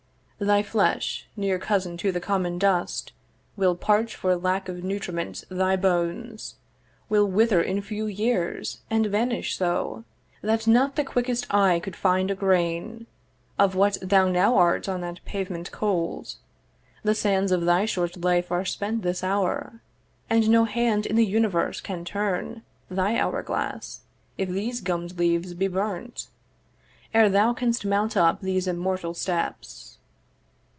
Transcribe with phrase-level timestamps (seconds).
[0.43, 3.11] 'Thy flesh, near cousin to the common dust,
[3.55, 6.55] 'Will parch for lack of nutriment thy bones
[7.09, 10.03] 'Will wither in few years, and vanish so
[10.41, 13.05] 'That not the quickest eye could find a grain
[13.59, 16.37] 'Of what thou now art on that pavement cold.
[17.03, 19.81] 'The sands of thy short life are spent this hour,
[20.27, 24.01] 'And no hand in the universe can turn 'Thy hourglass,
[24.39, 26.29] if these gummed leaves be burnt
[27.13, 29.89] 'Ere thou canst mount up these immortal steps.'